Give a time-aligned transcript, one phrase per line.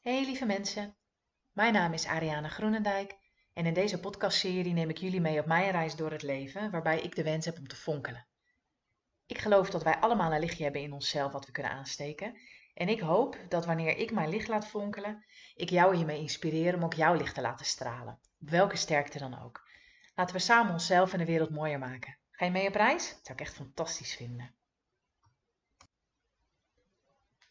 [0.00, 0.96] Hey lieve mensen,
[1.52, 3.16] mijn naam is Ariane Groenendijk
[3.52, 7.00] en in deze podcastserie neem ik jullie mee op mijn reis door het leven waarbij
[7.00, 8.26] ik de wens heb om te fonkelen.
[9.26, 12.36] Ik geloof dat wij allemaal een lichtje hebben in onszelf wat we kunnen aansteken
[12.74, 15.24] en ik hoop dat wanneer ik mijn licht laat fonkelen,
[15.54, 19.42] ik jou hiermee inspireer om ook jouw licht te laten stralen, op welke sterkte dan
[19.42, 19.68] ook.
[20.14, 22.18] Laten we samen onszelf en de wereld mooier maken.
[22.30, 23.08] Ga je mee op reis?
[23.08, 24.54] Dat zou ik echt fantastisch vinden.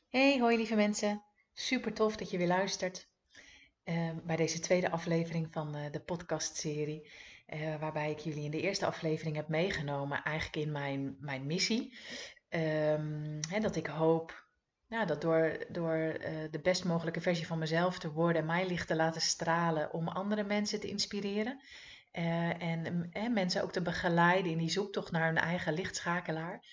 [0.08, 1.24] Hey, hoi lieve mensen.
[1.60, 3.08] Super tof dat je weer luistert
[3.86, 7.12] uh, bij deze tweede aflevering van uh, de podcastserie.
[7.48, 11.98] Uh, waarbij ik jullie in de eerste aflevering heb meegenomen, eigenlijk in mijn, mijn missie.
[12.50, 14.48] Um, hè, dat ik hoop
[14.88, 16.18] nou, dat door, door
[16.52, 20.08] de best mogelijke versie van mezelf te worden en mijn licht te laten stralen om
[20.08, 21.62] andere mensen te inspireren.
[22.12, 26.66] en mensen ook te begeleiden in die zoektocht naar hun eigen lichtschakelaar.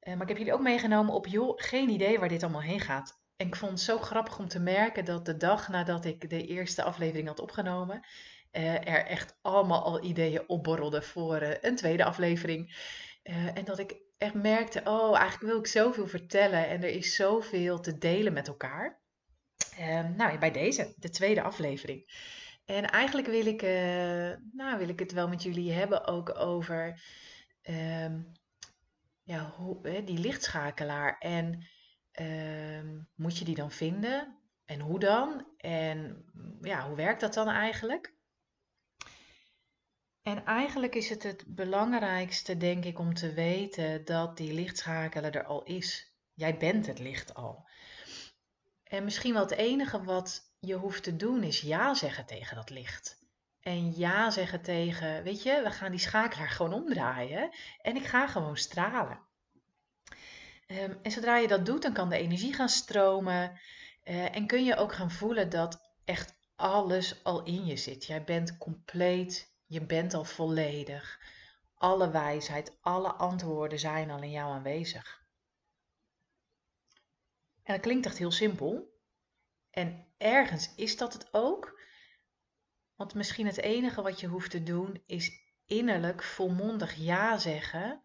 [0.00, 3.24] maar ik heb jullie ook meegenomen op, joh, geen idee waar dit allemaal heen gaat.
[3.36, 6.46] En ik vond het zo grappig om te merken dat de dag nadat ik de
[6.46, 8.06] eerste aflevering had opgenomen,
[8.52, 12.74] uh, er echt allemaal al ideeën opborrelden voor uh, een tweede aflevering.
[13.24, 17.14] Uh, en dat ik echt merkte, oh, eigenlijk wil ik zoveel vertellen en er is
[17.14, 19.00] zoveel te delen met elkaar.
[20.16, 22.24] nou, bij deze, de tweede aflevering.
[22.64, 23.62] En eigenlijk wil ik,
[24.52, 27.02] nou, wil ik het wel met jullie hebben ook over
[27.62, 28.20] ehm,
[29.22, 31.18] ja, hoe, die lichtschakelaar.
[31.18, 31.66] En
[32.16, 34.38] Ehm, moet je die dan vinden?
[34.64, 35.46] En hoe dan?
[35.56, 36.24] En
[36.60, 38.14] ja, hoe werkt dat dan eigenlijk?
[40.22, 45.44] En eigenlijk is het het belangrijkste, denk ik, om te weten dat die lichtschakelen er
[45.44, 46.14] al is.
[46.34, 47.68] Jij bent het licht al.
[48.84, 52.70] En misschien wel het enige wat je hoeft te doen is ja zeggen tegen dat
[52.70, 53.24] licht.
[53.60, 57.50] En ja zeggen tegen, weet je, we gaan die schakelaar gewoon omdraaien
[57.82, 59.25] en ik ga gewoon stralen.
[60.66, 63.60] Ehm, en zodra je dat doet, dan kan de energie gaan stromen
[64.04, 68.04] uh, en kun je ook gaan voelen dat echt alles al in je zit.
[68.04, 71.20] Jij bent compleet, je bent al volledig.
[71.74, 75.24] Alle wijsheid, alle antwoorden zijn al in jou aanwezig.
[77.62, 78.94] En dat klinkt echt heel simpel.
[79.70, 81.80] En ergens is dat het ook.
[82.94, 85.30] Want misschien het enige wat je hoeft te doen is
[85.66, 88.02] innerlijk volmondig ja zeggen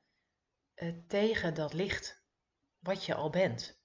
[0.76, 2.21] uh, tegen dat licht
[2.82, 3.80] wat je al bent.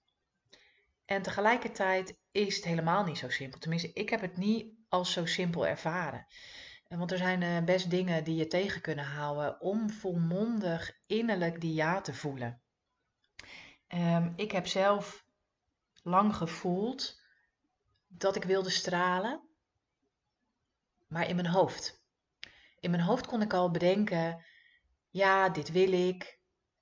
[1.04, 3.58] En tegelijkertijd is het helemaal niet zo simpel.
[3.58, 6.26] Tenminste, ik heb het niet als zo simpel ervaren.
[6.88, 11.74] Want er zijn eh, best dingen die je tegen kunnen houden om volmondig innerlijk die
[11.74, 12.60] ja te voelen.
[13.88, 15.24] Um, ik heb zelf
[16.02, 17.20] lang gevoeld
[18.06, 19.48] dat ik wilde stralen,
[21.06, 22.04] maar in mijn hoofd.
[22.80, 24.44] In mijn hoofd kon ik al bedenken,
[25.10, 26.35] ja, dit wil ik,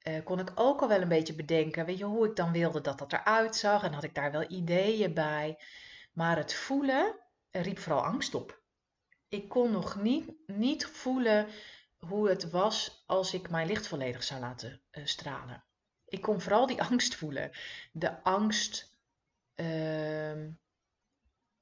[0.04, 2.80] uh, kon ik ook al wel een beetje bedenken, weet je, hoe ik dan wilde
[2.80, 3.82] dat dat eruit zag.
[3.82, 5.58] En had ik daar wel ideeën bij.
[6.12, 7.14] Maar het voelen
[7.50, 8.62] riep vooral angst op.
[9.28, 11.46] Ik kon nog niet, niet voelen
[11.98, 15.64] hoe het was als ik mijn licht volledig zou laten uh, stralen.
[16.04, 17.50] Ik kon vooral die angst voelen.
[17.92, 18.98] De angst
[19.56, 20.46] uh,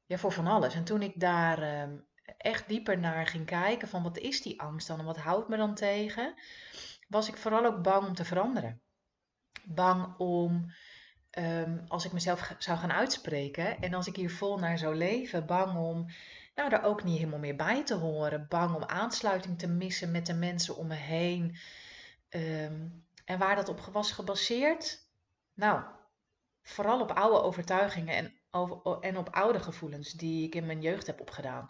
[0.07, 0.75] ja, voor van alles.
[0.75, 1.99] En toen ik daar uh,
[2.37, 5.57] echt dieper naar ging kijken van wat is die angst dan en wat houdt me
[5.57, 6.35] dan tegen,
[7.13, 8.81] was ik vooral ook bang om te veranderen.
[9.65, 10.73] Bang om,
[11.39, 15.47] um, als ik mezelf zou gaan uitspreken en als ik hier vol naar zou leven,
[15.47, 16.07] bang om
[16.55, 18.47] nou, daar ook niet helemaal meer bij te horen.
[18.49, 21.57] Bang om aansluiting te missen met de mensen om me heen.
[22.31, 25.11] Um, en waar dat op was gebaseerd?
[25.55, 25.83] Nou,
[26.63, 28.35] vooral op oude overtuigingen en,
[29.01, 31.69] en op oude gevoelens die ik in mijn jeugd heb opgedaan.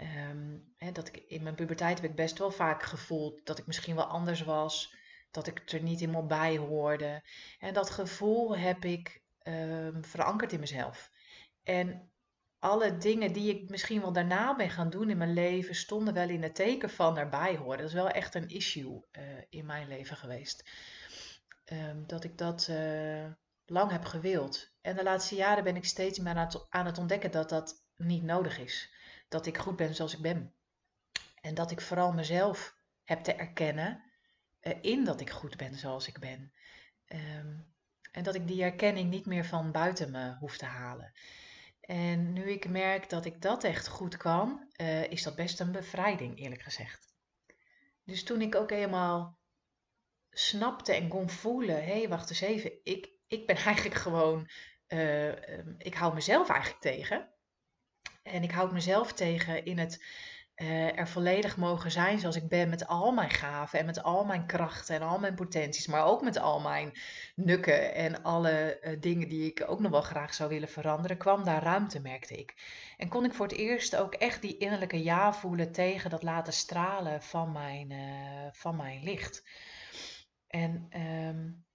[0.00, 3.66] Um, hè, dat ik, in mijn puberteit heb ik best wel vaak gevoeld dat ik
[3.66, 4.94] misschien wel anders was,
[5.30, 7.22] dat ik er niet helemaal bij hoorde.
[7.58, 11.10] En dat gevoel heb ik um, verankerd in mezelf.
[11.62, 12.10] En
[12.58, 16.28] alle dingen die ik misschien wel daarna ben gaan doen in mijn leven, stonden wel
[16.28, 17.78] in het teken van erbij horen.
[17.78, 20.70] Dat is wel echt een issue uh, in mijn leven geweest.
[21.72, 23.26] Um, dat ik dat uh,
[23.66, 24.70] lang heb gewild.
[24.80, 28.58] En de laatste jaren ben ik steeds meer aan het ontdekken dat dat niet nodig
[28.58, 28.94] is
[29.28, 30.54] dat ik goed ben zoals ik ben.
[31.40, 34.02] En dat ik vooral mezelf heb te erkennen
[34.62, 36.52] uh, in dat ik goed ben zoals ik ben.
[37.06, 37.74] Um,
[38.12, 41.12] en dat ik die erkenning niet meer van buiten me hoef te halen.
[41.80, 45.72] En nu ik merk dat ik dat echt goed kan, uh, is dat best een
[45.72, 47.14] bevrijding, eerlijk gezegd.
[48.04, 49.38] Dus toen ik ook helemaal
[50.30, 54.50] snapte en kon voelen: hé, hey, wacht eens even, ik, ik ben eigenlijk gewoon,
[54.88, 57.34] uh, um, ik hou mezelf eigenlijk tegen.
[58.26, 60.00] En ik houd mezelf tegen in het
[60.56, 64.24] uh, er volledig mogen zijn zoals ik ben met al mijn gaven en met al
[64.24, 66.92] mijn krachten en al mijn potenties, maar ook met al mijn
[67.34, 71.44] nukken en alle uh, dingen die ik ook nog wel graag zou willen veranderen, kwam
[71.44, 72.54] daar ruimte, merkte ik.
[72.96, 76.52] En kon ik voor het eerst ook echt die innerlijke ja voelen tegen dat laten
[76.52, 79.44] stralen van mijn, uh, van mijn licht.
[80.46, 80.88] En
[81.28, 81.65] um,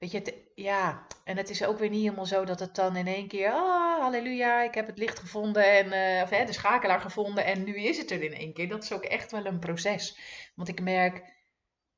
[0.00, 2.96] Weet je, het, ja, en het is ook weer niet helemaal zo dat het dan
[2.96, 6.52] in één keer, ah, halleluja, ik heb het licht gevonden en uh, of, hè, de
[6.52, 8.68] schakelaar gevonden en nu is het er in één keer.
[8.68, 10.18] Dat is ook echt wel een proces.
[10.54, 11.34] Want ik merk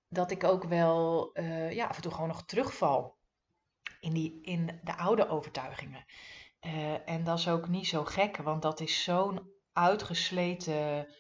[0.08, 3.16] dat ik ook wel uh, ja, af en toe gewoon nog terugval
[4.00, 6.05] in, die, in de oude overtuigingen.
[6.60, 11.14] Uh, en dat is ook niet zo gek, want dat is zo'n uitgesleten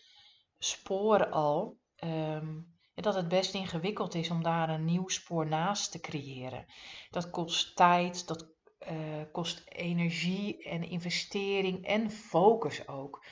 [0.58, 1.78] spoor al.
[2.04, 2.71] Um,
[3.02, 6.66] dat het best ingewikkeld is om daar een nieuw spoor naast te creëren.
[7.10, 8.46] Dat kost tijd, dat
[8.90, 13.24] uh, kost energie en investering en focus ook.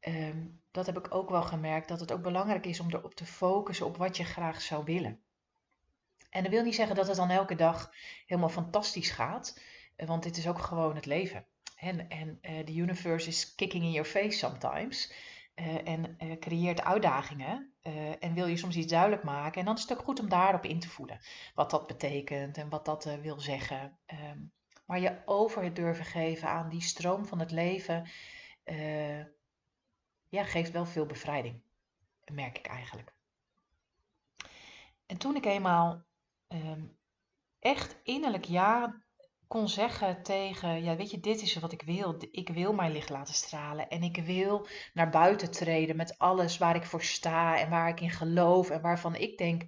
[0.00, 3.26] Um, dat heb ik ook wel gemerkt, dat het ook belangrijk is om erop te
[3.26, 5.20] focussen op wat je graag zou willen.
[6.30, 7.92] En dat wil niet zeggen dat het dan elke dag
[8.26, 9.60] helemaal fantastisch gaat,
[9.96, 11.46] eh, want dit is ook gewoon het leven.
[11.76, 15.12] En, en uh, the universe is kicking in your face sometimes.
[15.60, 17.72] Uh, en uh, creëert uitdagingen.
[17.82, 19.60] Uh, en wil je soms iets duidelijk maken.
[19.60, 21.20] En dan is het ook goed om daarop in te voelen.
[21.54, 23.98] Wat dat betekent en wat dat wil zeggen.
[24.06, 24.52] Um,
[24.86, 28.08] maar je over het durven geven aan die stroom van het leven.
[30.28, 31.60] ja, geeft wel veel bevrijding.
[32.32, 33.14] Merk ik eigenlijk.
[35.06, 36.04] En toen ik eenmaal
[36.48, 36.96] um,
[37.58, 39.05] echt innerlijk ja
[39.48, 42.16] kon zeggen tegen, ja weet je, dit is wat ik wil.
[42.30, 46.76] Ik wil mijn licht laten stralen en ik wil naar buiten treden met alles waar
[46.76, 49.62] ik voor sta en waar ik in geloof en waarvan ik denk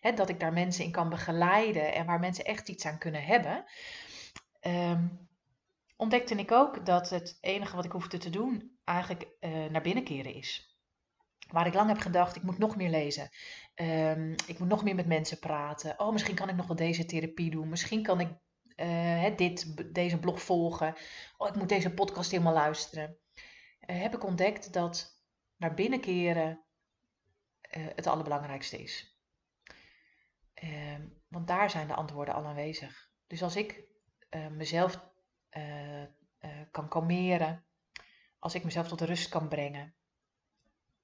[0.00, 3.24] hè, dat ik daar mensen in kan begeleiden en waar mensen echt iets aan kunnen
[3.24, 3.64] hebben.
[4.60, 5.28] Um,
[5.96, 10.04] ontdekte ik ook dat het enige wat ik hoefde te doen eigenlijk uh, naar binnen
[10.04, 10.78] keren is.
[11.50, 13.30] Waar ik lang heb gedacht, ik moet nog meer lezen.
[13.74, 16.00] Um, ik moet nog meer met mensen praten.
[16.00, 17.68] Oh, misschien kan ik nog wel deze therapie doen.
[17.68, 18.28] Misschien kan ik
[18.76, 20.94] uh, dit, deze blog volgen.
[21.36, 23.18] Oh, ik moet deze podcast helemaal luisteren.
[23.86, 25.22] Uh, heb ik ontdekt dat
[25.56, 26.64] naar binnen keren
[27.76, 29.18] uh, het allerbelangrijkste is.
[30.54, 33.10] Ehm, want daar zijn de antwoorden al aanwezig.
[33.26, 33.92] Dus als ik
[34.50, 35.12] mezelf
[36.70, 37.66] kan kalmeren,
[38.38, 39.94] als ik mezelf tot rust kan brengen,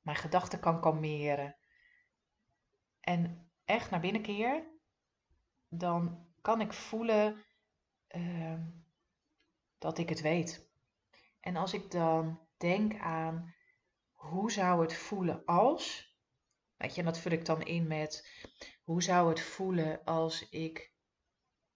[0.01, 1.57] mijn gedachten kan kalmeren
[3.01, 4.65] en echt naar binnen keer,
[5.69, 7.45] dan kan ik voelen
[8.11, 8.63] Ehm,
[9.79, 10.69] dat ik het weet.
[11.41, 13.55] En als ik dan denk aan
[14.13, 16.15] hoe zou het voelen als,
[16.77, 18.29] weet je, en dat vul ik dan in met
[18.83, 20.93] hoe zou het voelen als ik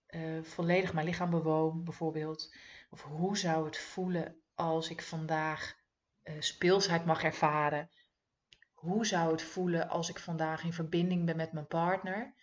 [0.09, 2.55] uh, volledig mijn lichaam bewoon, bijvoorbeeld.
[2.89, 5.75] Of hoe zou het voelen als ik vandaag
[6.23, 7.89] uh, speelsheid mag ervaren?
[8.73, 12.35] Hoe zou het voelen als ik vandaag in verbinding ben met mijn partner?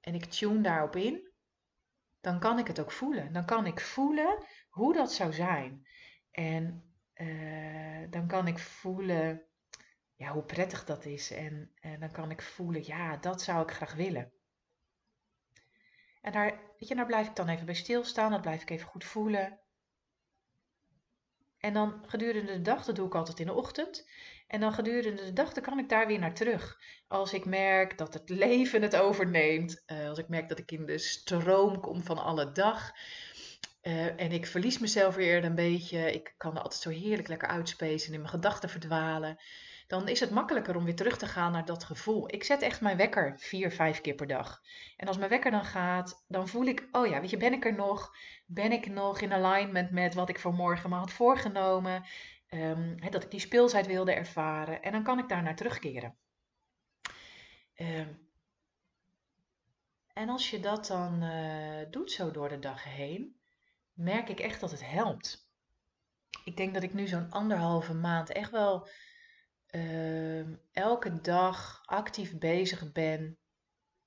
[0.00, 1.27] En ik tune daarop in
[2.20, 3.32] dan kan ik het ook voelen.
[3.32, 5.86] Dan kan ik voelen hoe dat zou zijn.
[6.30, 9.48] En uh, dan kan ik voelen
[10.18, 11.30] ja, hoe prettig dat is.
[11.30, 14.32] En, en dan kan ik voelen, ja, dat zou ik graag willen.
[16.20, 18.30] En daar, weet je, daar blijf ik dan even bij stilstaan.
[18.30, 19.58] Dat blijf ik even goed voelen.
[21.58, 24.08] En dan gedurende de dag, dat doe ik altijd in de ochtend.
[24.48, 26.80] En dan gedurende de dag, dan kan ik daar weer naar terug.
[27.08, 29.82] Als ik merk dat het leven het overneemt.
[29.86, 32.92] Uh, als ik merk dat ik in de stroom kom van alle dag.
[33.82, 36.12] Uh, en ik verlies mezelf weer een beetje.
[36.12, 39.38] Ik kan er altijd zo heerlijk lekker uitspacen en in mijn gedachten verdwalen
[39.88, 42.34] dan is het makkelijker om weer terug te gaan naar dat gevoel.
[42.34, 44.62] Ik zet echt mijn wekker vier, vijf keer per dag.
[44.96, 47.64] En als mijn wekker dan gaat, dan voel ik, oh ja, weet je, ben ik
[47.64, 48.14] er nog?
[48.46, 52.04] Ben ik nog in alignment met wat ik voor morgen me had voorgenomen?
[52.50, 54.82] Um, dat ik die speelsheid wilde ervaren.
[54.82, 56.16] En dan kan ik daar naar terugkeren.
[57.74, 58.28] Um,
[60.12, 63.40] en als je dat dan uh, doet zo door de dag heen,
[63.92, 65.50] merk ik echt dat het helpt.
[66.44, 68.88] Ik denk dat ik nu zo'n anderhalve maand echt wel
[69.70, 73.38] uh, elke dag actief bezig ben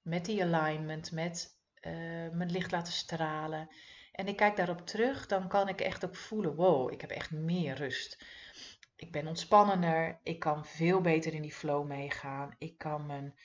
[0.01, 1.91] met die alignment, met uh,
[2.31, 3.69] mijn licht laten stralen.
[4.11, 7.31] En ik kijk daarop terug, dan kan ik echt ook voelen: wow, ik heb echt
[7.31, 8.25] meer rust.
[8.95, 12.55] Ik ben ontspannender, ik kan veel beter in die flow meegaan.
[12.57, 13.35] Ik kan mijn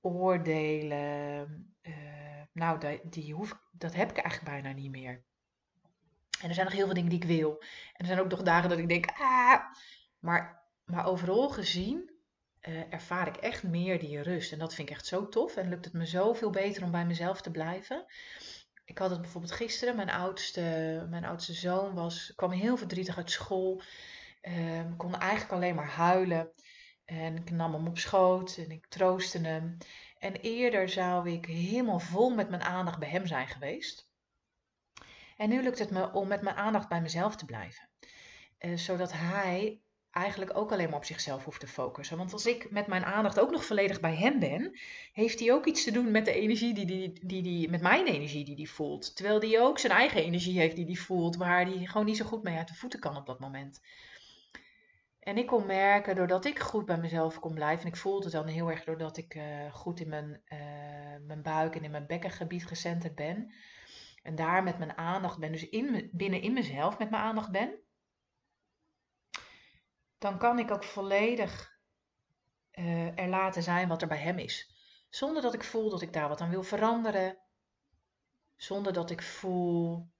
[0.00, 1.94] oordelen, uh,
[2.52, 5.22] nou, die, die hoef, dat heb ik eigenlijk bijna niet meer.
[6.40, 7.62] En er zijn nog heel veel dingen die ik wil.
[7.92, 9.60] En er zijn ook nog dagen dat ik denk, ah,
[10.18, 12.10] maar maar overal gezien
[12.68, 14.52] uh, ervaar ik echt meer die rust.
[14.52, 15.56] En dat vind ik echt zo tof.
[15.56, 18.04] En lukt het me zoveel beter om bij mezelf te blijven.
[18.84, 19.96] Ik had het bijvoorbeeld gisteren.
[19.96, 20.60] Mijn oudste,
[21.10, 23.82] mijn oudste zoon was, kwam heel verdrietig uit school.
[24.42, 26.52] Um, kon eigenlijk alleen maar huilen.
[27.04, 29.76] En ik nam hem op schoot en ik troostte hem.
[30.18, 34.10] En eerder zou ik helemaal vol met mijn aandacht bij hem zijn geweest.
[35.36, 37.88] En nu lukt het me om met mijn aandacht bij mezelf te blijven.
[38.58, 39.80] Uh, zodat hij
[40.12, 42.16] eigenlijk ook alleen maar op zichzelf hoeft te focussen.
[42.16, 44.78] Want als ik met mijn aandacht ook nog volledig bij hem ben,
[45.12, 48.06] heeft hij ook iets te doen met de energie die, die, die, die met mijn
[48.06, 49.16] energie die hij voelt.
[49.16, 52.24] Terwijl hij ook zijn eigen energie heeft die hij voelt, waar hij gewoon niet zo
[52.24, 53.80] goed mee uit de voeten kan op dat moment.
[55.20, 58.32] En ik kon merken, doordat ik goed bij mezelf kon blijven, en ik voelde het
[58.32, 60.58] dan heel erg doordat ik uh, goed in mijn, uh,
[61.26, 63.52] mijn buik en in mijn bekkengebied gecenterd ben.
[64.22, 67.74] En daar met mijn aandacht ben, dus in, binnen in mezelf met mijn aandacht ben.
[70.22, 71.78] Dan kan ik ook volledig
[72.72, 74.70] uh, er laten zijn wat er bij hem is.
[75.10, 77.38] Zonder dat ik voel dat ik daar wat aan wil veranderen.
[78.56, 80.12] Zonder dat ik voel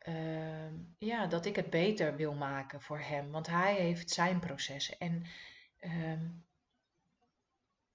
[0.00, 3.30] Ehm, ja, dat ik het beter wil maken voor hem.
[3.30, 4.98] Want hij heeft zijn processen.
[4.98, 5.24] En
[5.80, 6.20] uh,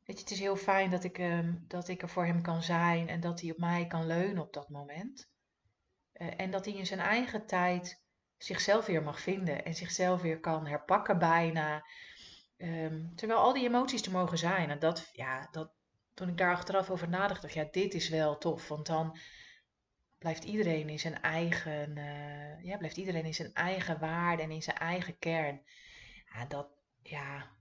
[0.03, 2.63] weet je, het is heel fijn dat ik, um, dat ik er voor hem kan
[2.63, 5.29] zijn en dat hij op mij kan leunen op dat moment.
[6.13, 8.04] Uh, en dat hij in zijn eigen tijd
[8.37, 11.85] zichzelf weer mag vinden en zichzelf weer kan herpakken bijna.
[12.57, 14.69] Um, terwijl al die emoties er mogen zijn.
[14.69, 15.71] En dat, ja, dat,
[16.13, 18.67] toen ik daar achteraf over nadacht, dacht ja, dit is wel tof.
[18.67, 19.17] Want dan
[20.17, 24.63] blijft iedereen in zijn eigen, uh, ja, blijft iedereen in zijn eigen waarde en in
[24.63, 25.61] zijn eigen kern.
[26.33, 26.67] Ja, dat,
[27.01, 27.51] ja,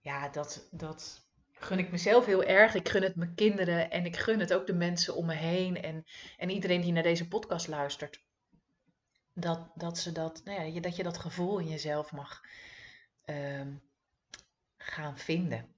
[0.00, 2.74] ja dat, dat gun ik mezelf heel erg.
[2.74, 5.82] Ik gun het mijn kinderen en ik gun het ook de mensen om me heen
[5.82, 6.04] en,
[6.36, 8.26] en iedereen die naar deze podcast luistert.
[9.40, 12.44] Dat, dat, ze dat, nou ja, dat je dat gevoel in jezelf mag
[13.24, 13.82] um,
[14.76, 15.74] gaan vinden.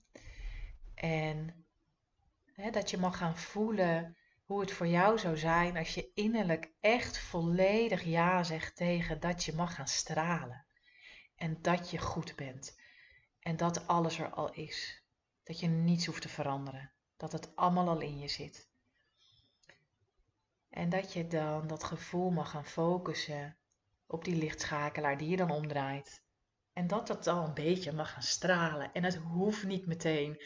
[0.94, 1.64] En
[2.52, 6.70] hè, dat je mag gaan voelen hoe het voor jou zou zijn als je innerlijk
[6.80, 10.64] echt volledig ja zegt tegen dat je mag gaan stralen.
[11.36, 12.78] En dat je goed bent.
[13.40, 15.02] En dat alles er al is.
[15.42, 16.92] Dat je niets hoeft te veranderen.
[17.16, 18.69] Dat het allemaal al in je zit.
[20.70, 23.56] En dat je dan dat gevoel mag gaan focussen
[24.06, 26.22] op die lichtschakelaar die je dan omdraait.
[26.72, 28.92] En dat dat al een beetje mag gaan stralen.
[28.92, 30.42] En het hoeft niet meteen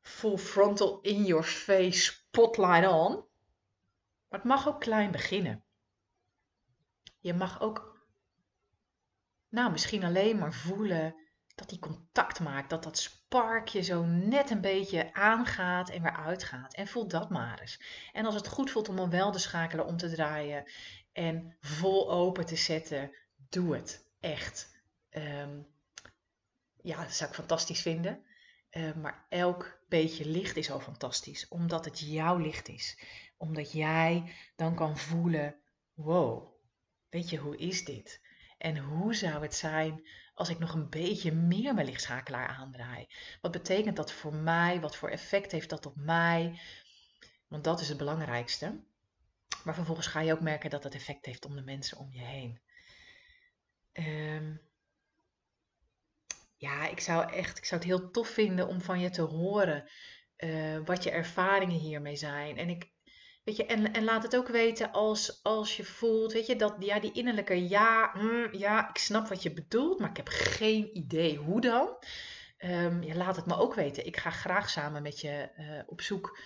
[0.00, 3.14] full frontal in your face spotlight on.
[4.28, 5.64] Maar het mag ook klein beginnen.
[7.18, 8.06] Je mag ook,
[9.48, 11.14] nou misschien alleen maar voelen
[11.54, 12.70] dat die contact maakt.
[12.70, 16.74] Dat dat sparkje zo net een beetje aangaat en weer uitgaat.
[16.74, 17.80] En voel dat maar eens.
[18.12, 20.64] En als het goed voelt om dan wel de schakelen om te draaien
[21.12, 23.10] en vol open te zetten,
[23.48, 24.06] doe het.
[24.20, 24.74] Echt.
[25.10, 25.66] Um,
[26.82, 28.24] ja, dat zou ik fantastisch vinden.
[28.70, 32.98] Uh, maar elk beetje licht is al fantastisch, omdat het jouw licht is.
[33.36, 35.54] Omdat jij dan kan voelen,
[35.94, 36.48] wow,
[37.08, 38.20] weet je, hoe is dit?
[38.58, 43.06] En hoe zou het zijn als ik nog een beetje meer mijn lichtschakelaar aandraai?
[43.40, 44.80] Wat betekent dat voor mij?
[44.80, 46.60] Wat voor effect heeft dat op mij?
[47.48, 48.80] Want dat is het belangrijkste.
[49.64, 52.22] Maar vervolgens ga je ook merken dat het effect heeft om de mensen om je
[52.22, 52.60] heen.
[53.92, 54.60] Um,
[56.56, 59.90] ja, ik zou echt, ik zou het heel tof vinden om van je te horen
[60.36, 62.56] uh, wat je ervaringen hiermee zijn.
[62.56, 62.90] En ik,
[63.46, 66.76] weet je, en, en laat het ook weten als, als je voelt, weet je, dat
[66.78, 70.96] ja, die innerlijke ja, mm, ja, ik snap wat je bedoelt, maar ik heb geen
[70.96, 71.96] idee hoe dan.
[72.58, 74.06] Um, ja, laat het me ook weten.
[74.06, 76.38] Ik ga graag samen met je uh, op zoek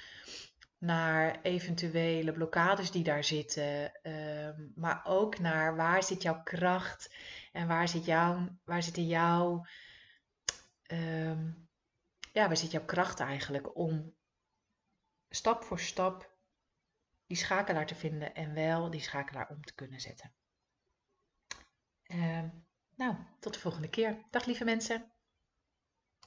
[0.78, 7.14] naar eventuele blokkades die daar zitten, um, maar ook naar waar zit jouw kracht
[7.52, 9.66] en waar, zit jouw, waar zitten jouw
[10.92, 11.68] um,
[12.32, 14.14] ja, waar zit jouw kracht eigenlijk om
[15.28, 16.29] stap voor stap
[17.30, 20.32] die schakelaar te vinden en wel die schakelaar om te kunnen zetten.
[22.06, 24.26] Um, nou, tot de volgende keer.
[24.30, 25.12] Dag lieve mensen.